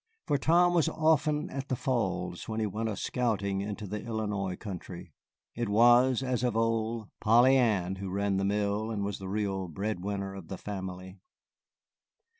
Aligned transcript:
For 0.25 0.39
Tom 0.39 0.73
was 0.73 0.89
often 0.89 1.51
at 1.51 1.67
the 1.67 1.75
Falls 1.75 2.49
when 2.49 2.59
he 2.59 2.65
went 2.65 2.89
a 2.89 2.95
scouting 2.95 3.61
into 3.61 3.85
the 3.85 4.01
Illinois 4.03 4.55
country. 4.55 5.13
It 5.53 5.69
was, 5.69 6.23
as 6.23 6.43
of 6.43 6.57
old, 6.57 7.09
Polly 7.19 7.55
Ann 7.55 7.97
who 7.97 8.09
ran 8.09 8.37
the 8.37 8.43
mill 8.45 8.89
and 8.89 9.03
was 9.03 9.19
the 9.19 9.29
real 9.29 9.67
bread 9.67 10.03
winner 10.03 10.33
of 10.33 10.47
the 10.47 10.57
family. 10.57 11.19